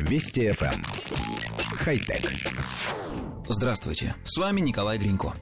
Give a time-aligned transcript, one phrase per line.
[0.00, 0.74] Вести FM.
[0.74, 0.84] Эм.
[1.78, 2.32] Хай-тек.
[3.48, 5.34] Здравствуйте, с вами Николай Гринько.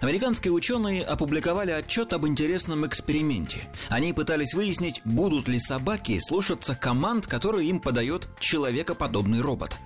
[0.00, 3.68] Американские ученые опубликовали отчет об интересном эксперименте.
[3.88, 9.78] Они пытались выяснить, будут ли собаки слушаться команд, которые им подает человекоподобный робот.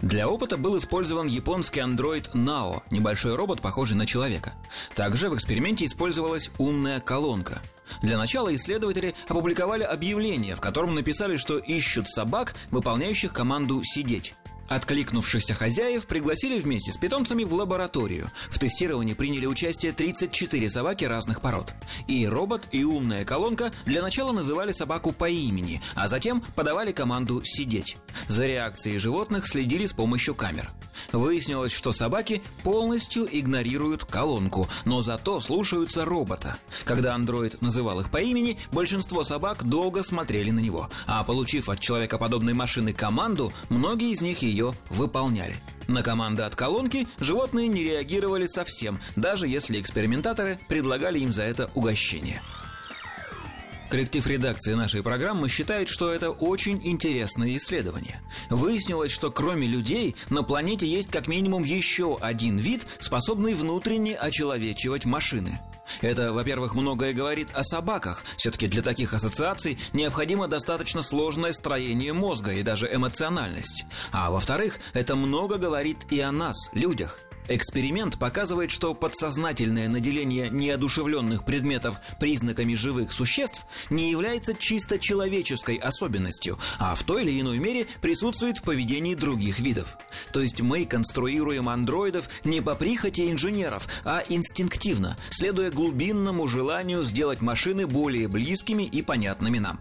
[0.00, 4.54] Для опыта был использован японский андроид Нао, небольшой робот, похожий на человека.
[4.94, 7.62] Также в эксперименте использовалась умная колонка.
[8.00, 14.34] Для начала исследователи опубликовали объявление, в котором написали, что ищут собак, выполняющих команду «сидеть».
[14.68, 18.30] Откликнувшихся хозяев пригласили вместе с питомцами в лабораторию.
[18.48, 21.74] В тестировании приняли участие 34 собаки разных пород.
[22.08, 27.42] И робот, и умная колонка для начала называли собаку по имени, а затем подавали команду
[27.44, 27.98] «сидеть».
[28.28, 30.70] За реакцией животных следили с помощью камер.
[31.12, 36.56] Выяснилось, что собаки полностью игнорируют колонку, но зато слушаются робота.
[36.84, 41.80] Когда андроид называл их по имени, большинство собак долго смотрели на него, а получив от
[41.80, 45.56] человекоподобной машины команду, многие из них ее выполняли.
[45.88, 51.70] На команды от колонки животные не реагировали совсем, даже если экспериментаторы предлагали им за это
[51.74, 52.42] угощение.
[53.92, 58.22] Коллектив редакции нашей программы считает, что это очень интересное исследование.
[58.48, 65.04] Выяснилось, что кроме людей на планете есть как минимум еще один вид, способный внутренне очеловечивать
[65.04, 65.60] машины.
[66.00, 68.24] Это, во-первых, многое говорит о собаках.
[68.38, 73.84] Все-таки для таких ассоциаций необходимо достаточно сложное строение мозга и даже эмоциональность.
[74.10, 77.18] А во-вторых, это много говорит и о нас, людях.
[77.54, 86.58] Эксперимент показывает, что подсознательное наделение неодушевленных предметов признаками живых существ не является чисто человеческой особенностью,
[86.78, 89.98] а в той или иной мере присутствует в поведении других видов.
[90.32, 97.40] То есть мы конструируем андроидов не по прихоти инженеров, а инстинктивно, следуя глубинному желанию сделать
[97.40, 99.78] машины более близкими и понятными нам.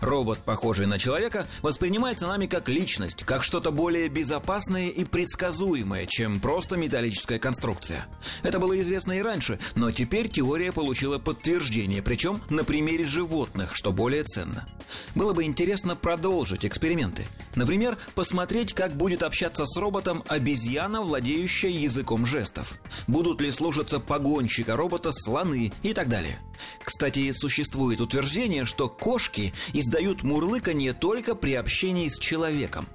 [0.00, 6.40] Робот, похожий на человека, воспринимается нами как личность, как что-то более безопасное и предсказуемое, чем
[6.40, 8.06] просто металлическая конструкция.
[8.42, 13.92] Это было известно и раньше, но теперь теория получила подтверждение, причем на примере животных, что
[13.92, 14.68] более ценно.
[15.14, 17.26] Было бы интересно продолжить эксперименты.
[17.54, 22.78] Например, посмотреть, как будет общаться с роботом обезьяна, владеющая языком жестов.
[23.06, 26.38] Будут ли слушаться погонщика робота слоны и так далее.
[26.82, 32.86] Кстати, существует утверждение, что кошки издают мурлыканье только при общении с человеком.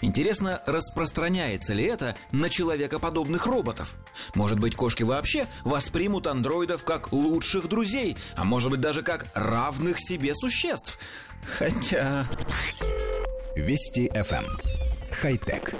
[0.00, 3.94] Интересно, распространяется ли это на человекоподобных роботов?
[4.34, 10.00] Может быть, кошки вообще воспримут андроидов как лучших друзей, а может быть даже как равных
[10.00, 10.98] себе существ?
[11.58, 12.26] Хотя...
[13.56, 14.44] Вести FM.
[14.44, 14.58] Эм.
[15.20, 15.74] Хай-тек.